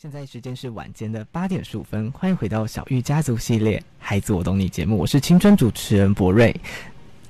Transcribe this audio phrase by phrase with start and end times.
[0.00, 6.54] 现在时间是晚间的八点十五分，欢迎回到小玉家族系列《孩子我懂你》节目，我是青春主持人博瑞。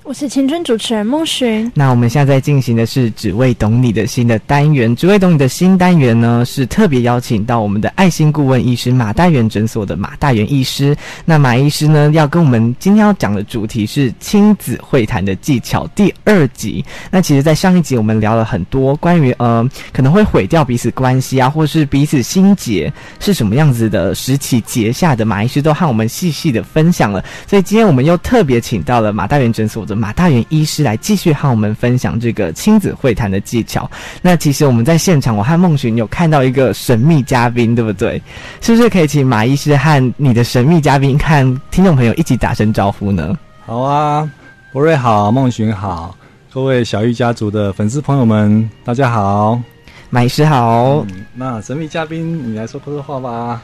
[0.08, 1.70] 我是青春主持人孟寻。
[1.74, 10.96] 那我们现在在进行的是“只为懂你”的新的单元，“只为懂你”的新单元呢，是特别邀请到我们的爱心顾问医师马大元诊所的马大元医师。
[11.26, 16.82] 那马医师呢，要跟我们今天要讲的主题是亲子会谈的技巧第二集。
[17.10, 22.90] 那其实，在上一集我们聊了很多关于呃可能会毁掉彼此关系啊，或是彼此心结
[23.20, 27.22] 是什么样子的时期结下的，马医师都和我们细细的分享了。
[27.46, 29.97] 所以今天我们又特别请到了马大元诊所的。
[29.98, 33.90] 马大元医师来继续和我们分享这个亲子会谈的技巧。
[34.22, 38.22] 那其实我们在现场，我和孟寻有看到一个神秘嘉宾，对不对？
[38.60, 43.36] 是不是可以请马医师和你的神秘嘉宾，看听众朋友一起打声招呼呢？
[43.66, 44.30] 好啊，
[44.72, 46.16] 博瑞好，孟寻好，
[46.52, 49.60] 各位小玉家族的粉丝朋友们，大家好，
[50.08, 51.04] 马医师好。
[51.08, 53.60] 嗯，那神秘嘉宾，你来说说话吧。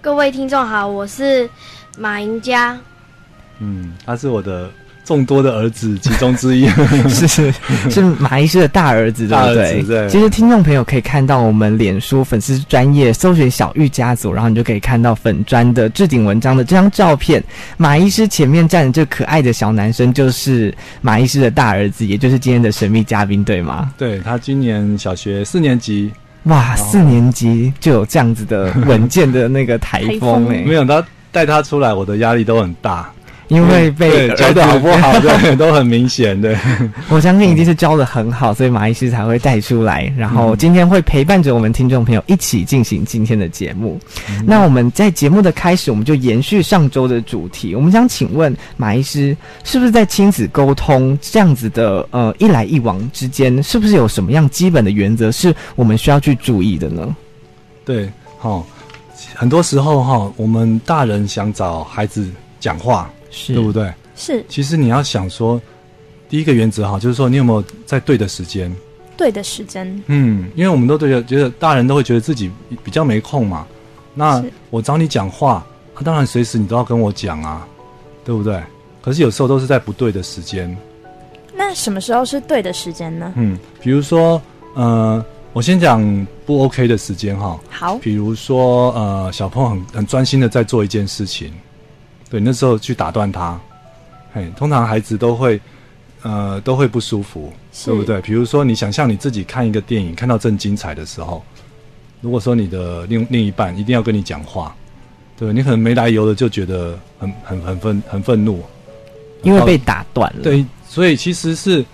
[0.00, 1.48] 各位听众好，我是
[1.98, 2.78] 马盈嘉。
[3.58, 4.70] 嗯，他是我的。
[5.04, 6.68] 众多的儿子其中之一，
[7.10, 7.52] 是是
[7.90, 9.82] 是马医师的大儿子，对不对？
[9.82, 10.08] 对。
[10.08, 17.42] 其实听众朋友可以看到我们脸书粉丝专页搜寻小玉家族，然后你就可以看到粉专的置顶文章的这张照片。
[17.76, 23.92] 马医师前面站的这可爱的小男生，就是马医师的大儿子，也就是今天的神秘嘉宾，对吗？
[23.98, 26.12] 对，他今年小学四年级。
[26.44, 30.64] 哇，四年级就有这样子的稳健的那个台风哎！
[30.66, 33.08] 没有他带他出来，我的压力都很大。
[33.52, 36.40] 因为被教的好不好， 对，都很明显。
[36.40, 36.56] 对，
[37.10, 40.10] 我相信一定是教的很好，所以马医师才会带出来。
[40.16, 44.00] 然后今天会陪伴着我们听众朋友一起进行今天的节目。
[44.30, 47.74] 嗯、那我们在节目的开始，我们就延续上周的主题。
[47.74, 57.14] 我们想请问马医师，是不是在亲子沟通这样子的呃一来一往之间，是不是有什么样基本的原则是我们需要去注意的呢？
[57.84, 58.66] 对，好，
[59.34, 62.26] 很多时候哈，我们大人想找孩子
[62.58, 63.10] 讲话。
[63.32, 63.92] 是对不对？
[64.14, 64.44] 是。
[64.48, 65.60] 其实你要想说，
[66.28, 68.72] 第一个原则哈，就是说你有没有在对的时间？
[69.16, 70.02] 对的时间。
[70.06, 72.50] 嗯，因为我们都觉得，觉得大人都会觉得自己
[72.84, 73.66] 比较没空嘛。
[74.14, 77.66] 那我找你讲话，那、啊、当然随时你都要跟我讲啊，
[78.24, 78.62] 对不对？
[79.00, 80.76] 可是有时候都是在不对的时间。
[81.54, 83.32] 那什么时候是对的时间呢？
[83.36, 84.40] 嗯，比如说，
[84.74, 87.58] 呃，我先讲不 OK 的时间哈。
[87.70, 87.98] 好。
[87.98, 91.52] 比如说，呃，小朋友很很专心的在做一件事情。
[92.32, 93.60] 对，那时候去打断他，
[94.32, 95.60] 嘿，通常孩子都会，
[96.22, 97.52] 呃，都会不舒服，
[97.84, 98.22] 对不对？
[98.22, 101.44] 比如说，你想象你自己看一个电影，看到正精彩的时候，
[102.22, 104.74] 如果说你的另另一半一定要跟你讲话，
[105.36, 108.62] 对，你可能没来由的就觉得很很很愤很愤怒，
[109.42, 110.42] 因为被打断了。
[110.42, 111.84] 对，所以其实是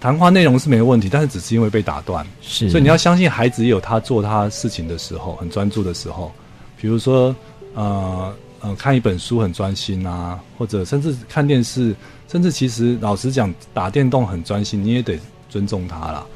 [0.00, 2.26] 谈话内容是没问题，但是只是因为被打断。
[2.40, 6.32] 是，所以你要相信孩子也有他做他事情的时候，很专注的时候，
[6.80, 7.36] 比如说，
[7.74, 8.34] 呃。
[8.62, 11.94] 嗯、呃，看一本书很专心啊，或者甚至看电视，
[12.28, 15.18] 甚至其实老实讲，打电动很专心，你也得
[15.48, 16.26] 尊重他啦。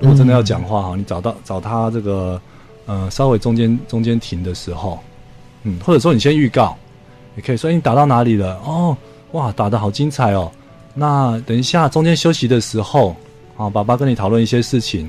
[0.00, 2.40] 如果真的要讲话哈，你找到找他这个，
[2.86, 4.98] 呃，稍微中间中间停的时候，
[5.62, 6.76] 嗯，或者说你先预告，
[7.36, 8.60] 也可以说你打到哪里了？
[8.64, 8.96] 哦，
[9.32, 10.50] 哇，打的好精彩哦。
[10.94, 13.16] 那等一下中间休息的时候，
[13.56, 15.08] 啊，爸爸跟你讨论一些事情。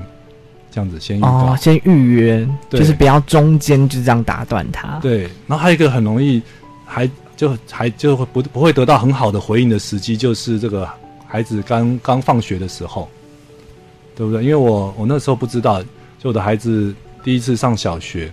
[0.72, 5.00] 这样子先预告，哦，先预约，就是不要中间就这样打断他。
[5.02, 6.40] 对，然后还有一个很容易
[6.90, 10.88] 还就还就会不不会得到很好的回应的时机，就是这个
[11.24, 13.08] 孩子刚刚放学的时候，
[14.16, 14.42] 对不对？
[14.42, 15.80] 因为我我那时候不知道，
[16.18, 16.92] 就我的孩子
[17.22, 18.32] 第一次上小学，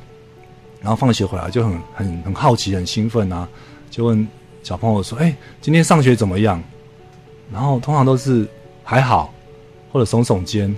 [0.81, 3.47] 然后放学回来就很很很好奇、很兴奋啊，
[3.91, 4.28] 就问
[4.63, 6.62] 小朋友说：“哎，今天上学怎么样？”
[7.53, 8.47] 然后通常都是
[8.84, 9.31] 还好，
[9.91, 10.75] 或者耸耸肩，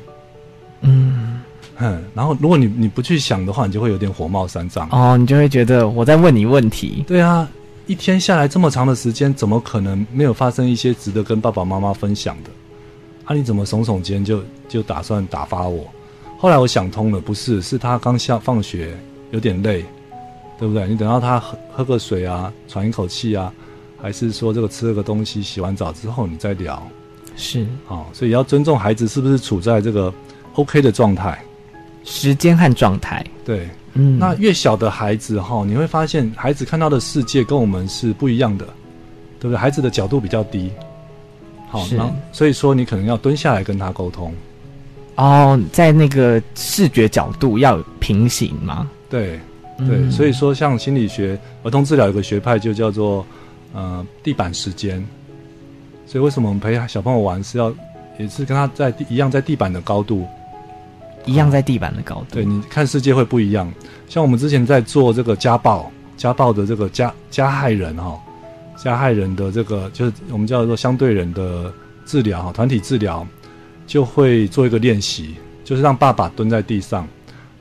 [0.82, 1.42] 嗯。
[1.82, 7.06] 嗯，然后如果你你不去想的话，你就会有点火冒三丈哦，你就会觉得我在问你问题。
[7.08, 7.50] 对啊，
[7.90, 12.52] 一天下来这么长的时间，怎么可能没有发生一些值得跟爸爸妈妈分享的？
[13.26, 15.90] 啊，你怎么耸耸肩就就打算打发我？
[16.38, 18.96] 后来我想通了，不是，是他刚下放学
[19.32, 19.84] 有点累，
[20.60, 20.88] 对不对？
[20.88, 23.52] 你等到他喝喝个水啊，喘一口气啊，
[24.00, 26.88] 还是说这个吃了个东西，洗完澡之后你再聊？
[27.36, 30.14] 是，哦，所以要尊重孩子是不是处在这个
[30.54, 31.44] OK 的状态。
[32.06, 38.66] 时间和状态，对，嗯，那越小的孩子哈，你会发现孩子看到的世界跟我们是不一样的，
[39.40, 39.58] 对不对？
[39.58, 40.72] 孩子的角度比较低，
[41.70, 44.34] 好，然后所以说你可能要蹲下来跟他沟通。
[45.16, 48.90] 哦，在那个视觉角度要平行吗？
[49.10, 49.40] 对，
[49.80, 53.26] 对，嗯，所以说像心理学儿童治疗有个学派就叫做
[53.74, 55.06] 呃地板时间，
[56.06, 57.74] 所以为什么我们陪小朋友玩是要
[58.18, 60.26] 也是跟他在地一样在地板的高度。
[61.26, 62.26] 一样在地板的高度。
[62.32, 63.72] 对，你看世界会不一样。
[64.08, 68.20] 像我们之前在做这个家暴，家暴的这个加加害人哈、哦，
[68.78, 71.72] 加害人的这个就是我们叫做相对人的
[72.06, 73.26] 治疗哈，团体治疗
[73.86, 77.08] 就会做一个练习，就是让爸爸蹲在地上，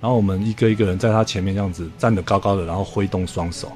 [0.01, 3.71] 然后我们一个一个人在他前面这样子站得高高的，然后挥动双手。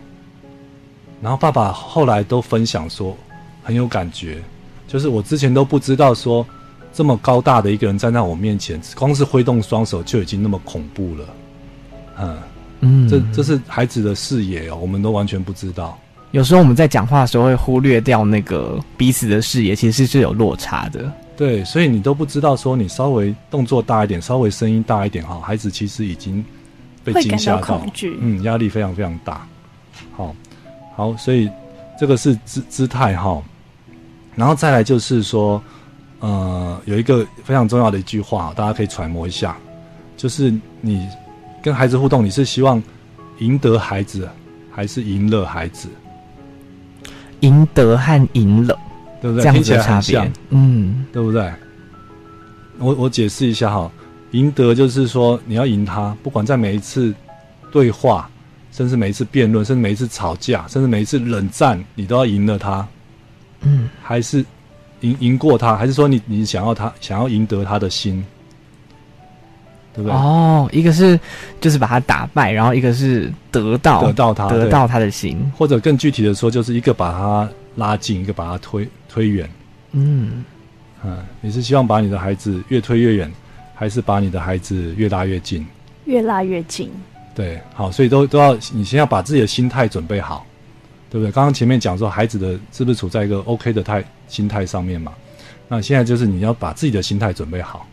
[1.21, 3.17] 然后爸爸后来都分享说
[3.63, 4.43] 很有感觉，
[4.89, 6.45] 就是我之前都不知道说
[6.93, 11.27] 这么高大的一个人站在我面前，光是挥动双手就已经那么恐怖了，
[12.19, 12.37] 嗯。
[12.85, 15.97] 嗯，这这是孩子的视野哦，我们都完全不知道。
[16.33, 21.13] 有时候我们在讲话的时候会忽略掉那个彼此的视野，其实是有落差的。
[21.37, 26.45] 对，所以你都不知道说你稍微动作大一点，稍微声音大一点哈，孩子其实已经
[27.05, 29.47] 被惊吓到，恐惧，嗯，压力非常非常大。
[30.17, 30.35] 好，
[30.97, 31.49] 好，所以
[32.01, 33.41] 这个是姿姿态哈，
[34.35, 35.63] 然后再来就是说，
[36.23, 39.57] 呃，有一个非常重要的一句话，大家可以揣摩一下，
[40.17, 41.07] 就是你。
[41.65, 42.83] 跟孩子互动，你是希望
[43.39, 44.29] 赢得孩子，
[44.73, 45.89] 还是赢了孩子？
[47.39, 48.77] 赢得和赢了，
[49.21, 49.45] 对不对？
[49.45, 51.53] 这样子的差别，嗯，对不对？
[52.81, 53.89] 我我解释一下哈，
[54.33, 57.15] 赢得就是说你要赢他，不管在每一次
[57.71, 58.29] 对话，
[58.73, 62.85] 甚至每一次辩论，甚至每一次吵架，甚至每一次冷战，你都要赢了他。
[63.61, 64.45] 嗯，还是
[65.03, 68.25] 赢赢过他，还是说你你想要他想要赢得他的心？
[69.95, 70.17] 对不对？
[70.17, 71.21] 哦，一个是
[71.61, 77.47] 就是把他打败，然后一个是得到得到他得到他的心，或者更具体的说，就是一个把他
[77.77, 79.47] 拉近，一个把他推推远。
[79.91, 80.43] 嗯
[81.05, 83.31] 嗯，你是希望把你的孩子越推越远，
[83.75, 85.67] 还是把你的孩子越拉越近？
[86.07, 86.91] 越拉越近。
[87.35, 90.47] 对，好，所以都都要你先要把自己的心态准备好，
[91.13, 91.31] 对不对？
[91.31, 95.13] 刚刚前面讲说孩子的是不是处在一个 OK 的态心态上面嘛？
[95.69, 97.87] 那现在就是你要把自己的心态准备好。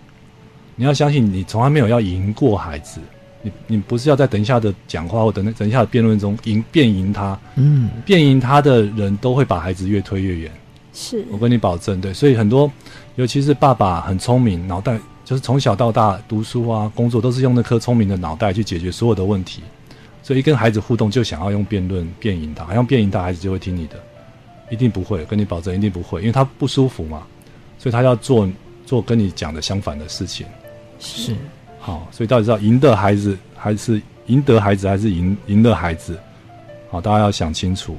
[0.77, 3.01] 你要相信，你从来没有要赢过孩子，
[3.41, 10.51] 你你不是要在等一下的讲话或等等一下的辩论中赢辩赢他，嗯，辩赢他的人都会把孩子越推越远，
[10.93, 11.25] 是。
[11.29, 12.71] 我跟你保证，对，所以很多，
[13.17, 19.61] 尤其是爸爸很聪明，脑袋就是从小到大读书啊、工作都是用那颗聪明的脑袋去解决所有的问题，
[20.21, 23.95] 所以一跟孩子互动就想要用辩论辩赢他，好像辩赢他孩子就会听你的，
[24.69, 27.25] 一定不会，跟你保证一定不会，因为他不舒服嘛，
[27.77, 28.47] 所以他要做
[28.85, 30.45] 做跟你讲的相反的事情。
[30.99, 31.35] 是，
[31.79, 36.19] 好，所以到底是要赢得孩子，还是赢得孩子，还是赢赢了孩子？
[36.91, 37.97] 好，大家要想清楚。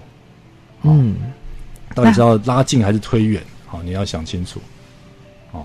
[0.83, 1.17] 嗯，
[1.95, 3.43] 到底是要拉近还是推远？
[3.67, 4.61] 好，你要想清楚。
[5.53, 5.65] 哦，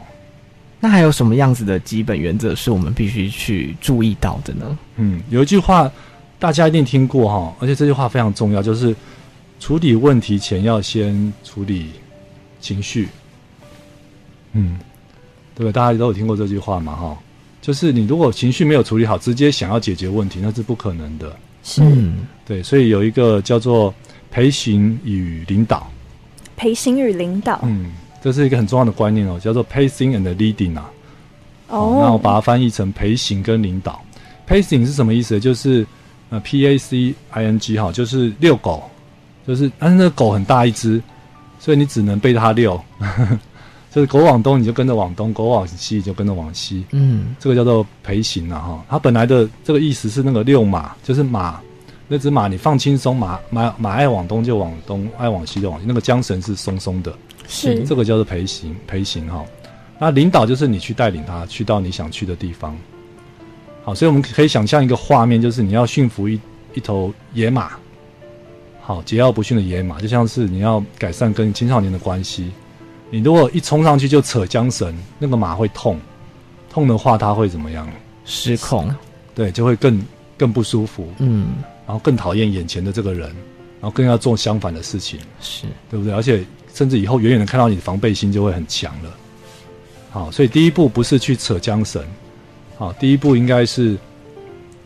[0.80, 4.78] 那还有什么样子的基本原则是我们必须去注意到的呢？
[4.98, 5.92] 嗯，有一句话
[6.38, 8.96] 大家一定听过哈，而且这句话非常重要，就是
[9.60, 11.92] 处理问题前要先处理
[12.60, 13.08] 情绪。
[14.54, 14.78] 嗯，
[15.54, 15.72] 对吧？
[15.72, 16.96] 大家都有听过这句话嘛？
[16.96, 17.18] 哈。
[17.62, 21.36] 就是你如果情绪没有处理好，直接想要解决问题，那是不可能的。
[21.64, 21.82] 是，
[22.46, 23.92] 对，所以有一个叫做
[24.30, 25.92] 陪行与领导。
[26.56, 27.92] 陪行与领导，嗯，
[28.22, 30.92] 这是一个很重要的观念哦，叫做 pacing and leading 啊。
[31.70, 34.00] 哦，那我把它翻译成陪行跟领导。
[34.48, 35.40] pacing 是什么意思？
[35.40, 35.84] 就是
[36.36, 38.84] 呃 P A C I N G 哈，就是遛狗，
[39.48, 41.02] 就是但是那个狗很大一只，
[41.60, 42.80] 所以你只能被它遛。
[43.92, 46.84] 就是狗往东，你就跟着往东；狗往西，就跟着往西。
[46.92, 48.86] 嗯，这个叫做陪行啊，哈。
[48.90, 51.62] 它本来的这个意思是那个遛马，就是马
[52.10, 55.86] 那只马，你放轻松，马马马爱往东就往东，爱往西就往西。
[55.88, 57.16] 那个缰绳是松松的，
[57.48, 59.46] 是这个叫做陪行，陪行哈。
[59.98, 62.76] 那领导就是你去带领他去到你想去的地方。
[63.86, 66.40] 好，所以我们可以想象一个画面，就是你要驯服一
[66.74, 67.74] 一头野马，
[68.82, 72.52] 好，桀骜不驯的野马，就像是你要改善跟青少年的关系。
[73.12, 76.00] 你如果一冲上去就扯缰绳，那个马会痛，
[76.68, 77.88] 痛的话它会怎么样？
[78.26, 78.92] 失控，
[79.36, 80.04] 对，就会更
[80.36, 83.30] 更不舒服，嗯，然后更讨厌眼前的这个人，
[83.80, 86.12] 然后更要做相反的事情，是对不对？
[86.12, 89.16] 而且甚至以后远远的看到你的防备心就会很强了。
[90.10, 92.04] 好，所以第一步不是去扯缰绳，
[92.78, 93.98] 好，第一步应该是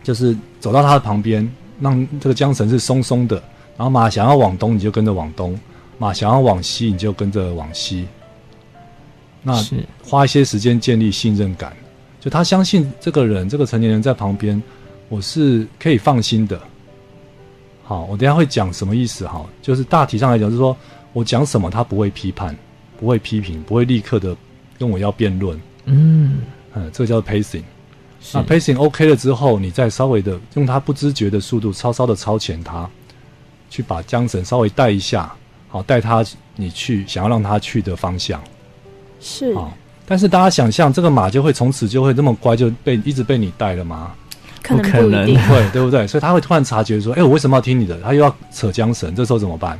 [0.03, 3.35] 就是走到他的旁边，让这个缰绳是松松的，
[3.77, 5.53] 然后马想要往东，你就跟着往东；
[5.97, 8.05] 马想要往西，你就跟着往西。
[9.41, 9.53] 那
[10.03, 11.75] 花一些时间建立信任感，
[12.19, 14.61] 就他相信这个人，这个成年人在旁边，
[15.07, 16.59] 我是可以放心的。
[17.83, 20.77] 好，我等一下会讲什么意思哈，就是大体上来讲，就是说
[21.11, 22.55] 我讲什么他不会批判，
[22.99, 24.35] 不会批评，不会立刻的
[24.77, 25.59] 跟我要辩论。
[25.85, 26.41] 嗯
[26.73, 27.63] 嗯，这个叫做 pacing。
[28.33, 32.87] 那 pacing OK 了之后，你再稍微的用它不知觉的速度，稍稍的超前它，
[33.69, 35.31] 去把缰绳稍微带一下，
[35.67, 36.23] 好，带它
[36.55, 38.41] 你去想要让它去的方向。
[39.19, 39.55] 是，
[40.05, 44.11] 但是大家想象，这个马就会从此就会这么乖，就被一直被你带了吗？
[44.61, 46.05] 可能不一定会，对不对？
[46.05, 49.79] 所以他会突然察觉说：“哎，我为什么要听你的？”他又要扯缰绳，这时候怎么办？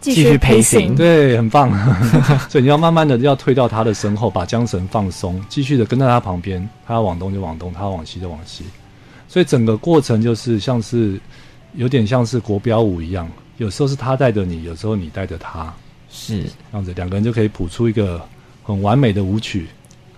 [0.00, 1.70] 继续陪行，对，很棒。
[2.48, 6.66] 所以你要慢慢的要退到他的身后，把缰绳放松，继续的跟在他旁边。
[6.86, 8.64] 他要往东就往东，他要往西就往西。
[9.28, 11.20] 所以整个过程就是像是
[11.74, 15.72] 有点像是国标舞一样，有时候是他带着你，有时候你带着他，
[16.10, 18.20] 是这样子，两个人就可以谱出一个
[18.64, 19.68] 很完美的舞曲。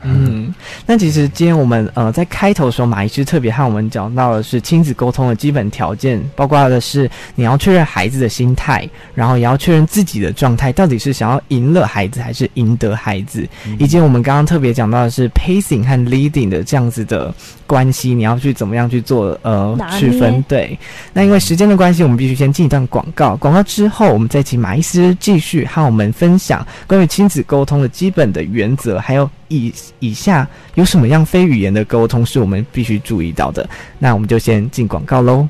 [0.01, 0.42] 嗯，
[0.87, 17.35] 那其实今天我们呃在开头的时候，马医师特别和我们讲到的是亲子沟通的基本条件，包括的是你要确认孩子的心态，然后也要确认自己的状态，到底是想要赢了孩子还是赢得孩子，嗯、以及我们刚刚特别讲到的是 pacing 和 leading 的这样子的
[17.67, 20.43] 关系，你要去怎么样去做呃区分？
[20.49, 20.79] 对，
[21.13, 29.29] 那因为时间的关系，我们必须先进一段广告，广告之后，我们再请马医师继续和我们分享关于亲子沟通的基本的原则，还有。
[29.53, 33.69] 以以下有什么样非语言的沟通是我们必须注意到的？
[33.99, 35.49] 那我们就先进广告喽。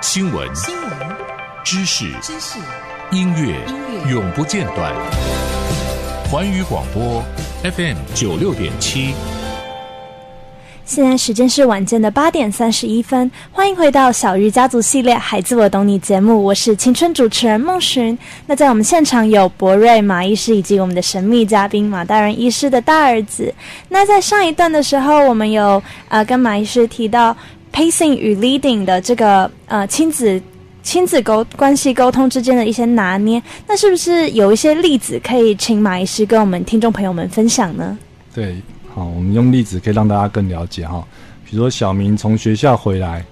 [0.00, 0.90] 新闻、新闻、
[1.62, 2.58] 知识、知识、
[3.10, 4.92] 音乐、音乐永不间断。
[6.30, 7.22] 环宇广播
[7.62, 9.14] FM 九六点七。
[10.84, 18.16] 现在时间是晚间的八点三十一分，欢迎回到小鱼家族系列《孩子我懂你》节目，我是青春主持人孟寻。
[18.46, 23.52] 那在我们现场有博瑞马医师以及我们的神秘嘉宾马大人医师的大儿子。
[23.88, 27.34] 那在上一段的时候，我们有呃跟马医师提到
[27.72, 30.42] pacing 与 leading 的这个呃亲子
[30.82, 33.40] 亲子沟关系沟通之间的一些拿捏。
[33.68, 37.96] 那是不是有一些例子可以请马医师跟我们听众朋友们分享呢？
[38.34, 38.56] 对。
[38.94, 41.02] 好，我们用例子可以让大家更了解哈。
[41.44, 43.24] 比如说，小明从学校回来，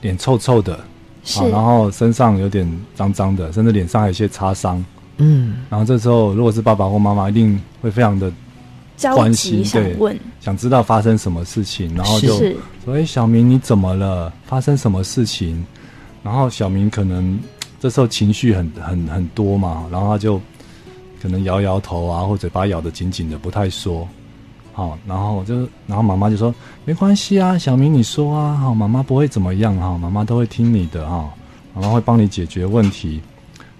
[0.00, 0.78] 脸臭臭的，
[1.24, 4.84] 是，然后身上有点脏脏的，甚至脸上还有一些擦伤。
[5.16, 8.32] 嗯，然后这时候，如果是爸爸或妈妈，一定会非常的
[9.14, 12.52] 关心，想问对，想知道发生什么事情，然后就说
[12.94, 14.32] ：“哎，小明你怎么了？
[14.46, 15.64] 发生什么事情？”
[16.22, 17.38] 然后小明可能
[17.80, 20.40] 这时候情绪很很很多嘛，然后他就
[21.20, 24.06] 可能摇摇头啊，或嘴巴咬得紧紧的，不太说。
[24.78, 26.54] 好，然后就，然后妈妈就说
[26.86, 31.28] ：“没关系啊，小明你说啊，好，妈妈不会怎么样哈，妈妈都会听你的哈，
[31.74, 33.20] 妈妈会帮你解决问题。”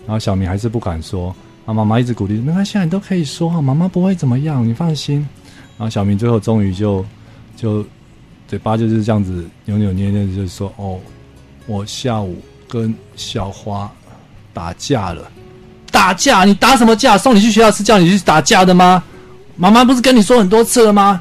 [0.05, 1.33] 然后小明还是不敢说，
[1.67, 5.19] 啊，妈妈一直鼓励：“没关系，你都可以说哈，妈妈不会怎么样，你放心。”
[5.79, 7.05] 然后小明最后终于就
[7.55, 7.87] 就
[8.49, 10.99] 嘴巴就是这样子扭扭捏捏的，就是说：“哦，
[11.69, 13.89] 我下午跟小花
[14.53, 15.31] 打架了，
[15.93, 16.43] 打架？
[16.43, 17.17] 你打什么架？
[17.17, 19.01] 送你去学校是叫你去打架的吗？”
[19.59, 21.21] 妈妈不是跟你说很多次了吗？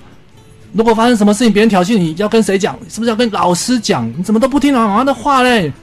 [0.74, 2.78] 如果发生什么事情，别人挑衅你，要跟谁讲？
[2.88, 4.08] 是不是要跟老师讲？
[4.16, 5.74] 你怎么都不听妈妈的话嘞？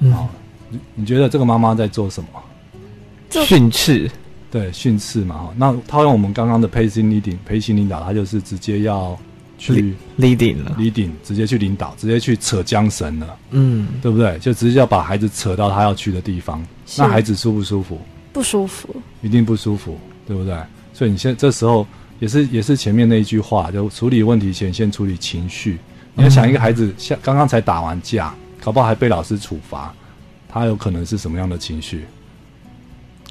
[0.00, 0.12] 嗯，
[0.68, 2.28] 你你觉得这个妈妈在做什么？
[3.44, 4.10] 训斥，
[4.50, 5.36] 对，训斥嘛。
[5.36, 9.16] 哈，那他用我们刚刚的 pacing leading 领导，他就是直接要
[9.58, 13.36] 去 leading 了，leading 直接去领导，直接去扯缰绳了。
[13.50, 14.38] 嗯，对不对？
[14.38, 16.64] 就直接要把孩子扯到他要去的地方。
[16.96, 18.00] 那孩子舒不舒服？
[18.32, 18.88] 不舒服，
[19.22, 20.56] 一定不舒服，对不对？
[20.96, 21.86] 所以你现在这时候
[22.20, 25.76] 也是也是前面那一句话，就处理问题前先处理情绪。
[26.14, 28.34] 你要想一个孩子像刚刚才打完架，
[28.64, 29.94] 搞不好还被老师处罚，
[30.48, 32.06] 他有可能是什么样的情绪？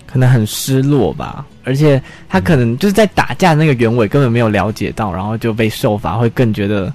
[0.05, 6.93] 可能很失落吧，而且他可能就是在打架那个原委根本没有了解到，然后就被受罚，会更觉得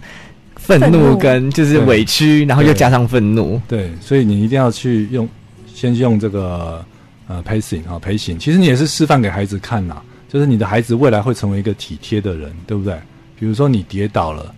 [0.55, 3.61] 愤怒跟就是委屈，然后又加上愤怒。
[3.67, 5.29] 对，所以你一定要去用，
[5.67, 6.85] 先用这个
[7.27, 10.01] 呃 pacing 啊陪行，其实你也是示范给孩子看呐。
[10.33, 12.97] 就是你的孩子未来会成为一个体贴的人，对不对？
[13.37, 14.55] 比如说你跌倒了，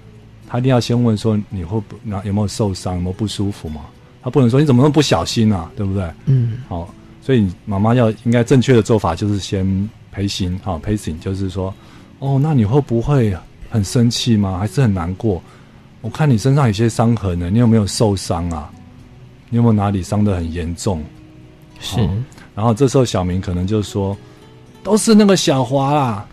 [0.46, 3.80] 他一定要先问说你会不那有没有受伤，有没有不舒服嘛？
[4.22, 6.04] 他不能说你怎么那么不小心啊，对不对？
[6.26, 11.72] 嗯，好，所以妈妈要应该正确的做法就是先陪行，好陪行，就是说，
[12.18, 13.34] 哦，那你会不会
[13.70, 14.58] 很生气吗？
[14.58, 15.42] 还是很难过？
[16.02, 18.70] 我看你身上有些伤痕呢，你有没有受伤啊？
[19.48, 21.02] 你有没有哪里伤得很严重？
[21.80, 21.98] 是，
[22.54, 24.14] 然后这时候小明可能就说。
[24.82, 26.26] 都是那个小华啦，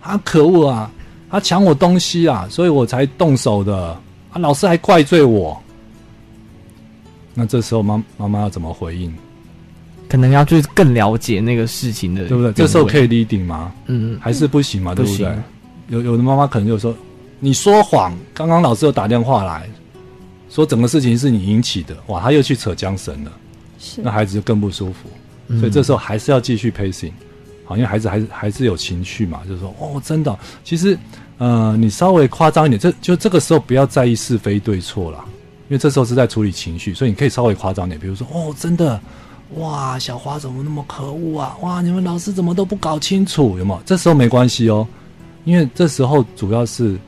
[0.00, 0.90] 他可恶啊，
[1.30, 3.76] 他抢我东西啊，所以我才动手的。
[4.32, 5.60] 啊，老师还怪罪我。
[7.34, 9.12] 那这时候妈妈妈要怎么回应？
[10.08, 12.52] 可能要去更了解那个事情的，对不对？
[12.52, 13.72] 这时候可以 leading 吗？
[13.86, 15.26] 嗯，还是不行嘛，对不对？
[15.26, 15.94] 不。
[15.94, 16.94] 有有的妈妈可能就说
[17.40, 19.68] ：“你说谎，刚刚老师又打电话来
[20.48, 23.32] 说整个事情是你引起的。”哇，他又去扯缰绳了，
[23.78, 24.00] 是。
[24.02, 25.08] 那孩子就更不舒服。
[25.58, 27.12] 所以这时候还是要继续 pacing。
[27.64, 30.98] 好，因为孩子还是还是有情绪嘛，就是说，哦，真的，其实，
[31.38, 35.24] 呃，你稍微夸张一点，这就这个时候不要在意是非对错啦，
[35.68, 39.00] 因为这时候是在处理情绪，所以你可以稍微夸张点，比如说，哦，真的，
[39.56, 41.56] 哇，小花怎么那么可恶啊？
[41.62, 43.58] 哇，你们老师怎么都不搞清楚？
[43.58, 43.82] 有没有？
[43.86, 44.86] 这时候没关系哦，
[45.44, 46.98] 因为这时候主要是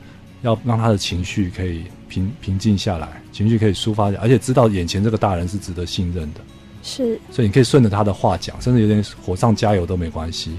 [0.41, 6.41] 要让他的情绪可以平平静下来，情绪可以抒发，而且知道眼前这个大人是值得信任的。
[6.87, 10.51] 是，所以你可以顺着他的话讲，甚至有点火上加油都没关系。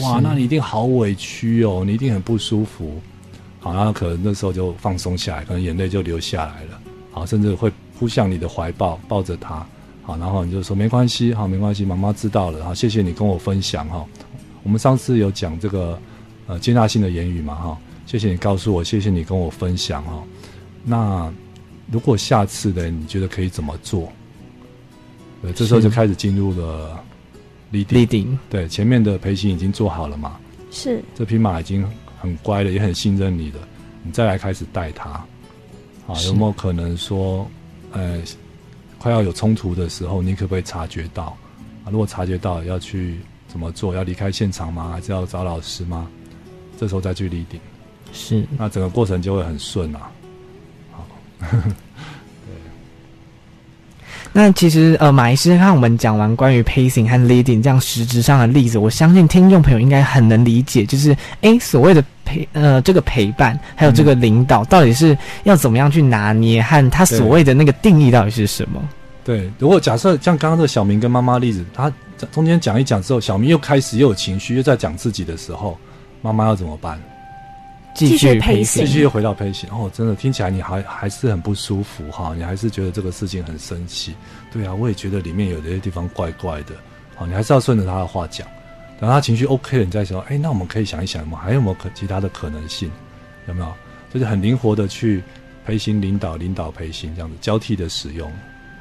[0.00, 2.98] 哇，那你一定好委屈哦，你一定很不舒服。
[3.60, 6.80] 好，然后可能那时候就放松下来，可能眼泪就流下来了。
[7.10, 9.66] 好，甚至会扑向你的怀抱，抱着他。
[10.02, 12.64] 好，然后你就说没关系，好，没关系，妈妈知道了。
[12.64, 14.06] 好，谢谢你跟我分享哈。
[14.62, 16.00] 我们上次有讲这个
[16.46, 20.22] 呃接纳性的言语嘛哈，谢谢你告诉我，谢谢你跟我分享哈。
[20.82, 21.30] 那
[21.90, 24.10] 如果下次的你觉得可以怎么做？
[25.40, 27.02] 对，这时候就开始进入了
[27.72, 30.38] leading，对，前面的培训已经做好了嘛，
[30.70, 31.88] 是，这匹马已经
[32.20, 33.60] 很乖了，也很信任你了，
[34.02, 35.10] 你再来开始带它，
[36.08, 37.48] 啊，有没有可能说，
[37.92, 38.20] 呃，
[38.98, 41.36] 快要有冲突的时候，你可不可以察觉到？
[41.84, 43.94] 啊，如果察觉到要去怎么做？
[43.94, 44.90] 要离开现场吗？
[44.90, 46.08] 还是要找老师吗？
[46.76, 47.60] 这时候再去 leading，
[48.12, 50.10] 是，那整个过程就会很顺啊，
[50.90, 51.06] 好。
[54.40, 68.80] 那其实呃，马医师看我们讲完关于 pacing 和 leading 这样实质上的例子，我相信听众朋友应该很能理解，就是诶，所谓的陪呃这个陪伴，还有这个领导，到底是要怎么样去拿捏，和他所谓的那个定义到底是什么？
[69.24, 71.92] 对，如果假设像刚刚这个小明跟妈妈例子，他
[72.30, 75.76] 中间讲一讲之后，小明又开始又有情绪，又在讲自己的时候，
[76.22, 76.96] 妈妈要怎么办？
[78.06, 79.68] 继续陪行，继续又回到陪行。
[79.70, 84.14] 哦，真的听起来你还还是很不舒服哈，你还是觉得这个事情很生气。
[84.52, 86.74] 对啊，我也觉得里面有些地方怪怪的。
[87.16, 88.46] 好，你还是要顺着他的话讲。
[89.00, 92.90] 等他情绪 OK 了，你再说，哎，那我们可以想一想，我们还有没有可其他的可能性？
[93.46, 93.72] 有没有？
[94.12, 95.22] 就是很灵活的去
[95.66, 98.32] 陪行、领导、领导、陪行这样子交替的使用。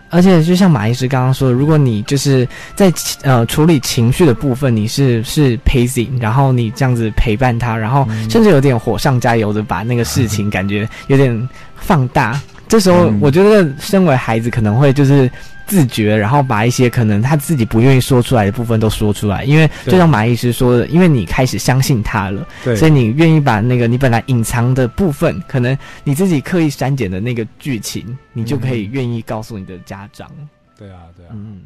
[0.09, 2.91] 而且就像马医师刚刚说的，如果你就是在
[3.23, 12.39] 呃处理情绪的部分，你是是 pacing，然后你这样子陪伴他，然后甚至有点火上加油的把那个事情感觉有点放大。
[12.67, 15.29] 这时候我觉得身为孩子可能会就是。
[15.67, 30.31] 自觉，然后把一些可能他自己不愿意说出来的部分都说出来，因为就像马医师说的，因为你开始相信他了，对，所以你愿意把那个你本来隐藏的部分，可能你自己刻意删减的那个剧情，你就可以愿意告诉你的家长。
[30.77, 31.61] 对啊，对啊，嗯。